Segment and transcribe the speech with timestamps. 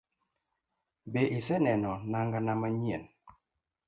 [1.11, 3.03] Be iseneno nanga na manyien?